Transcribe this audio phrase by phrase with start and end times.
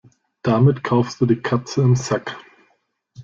[0.41, 2.35] Damit kaufst du die Katze im Sack.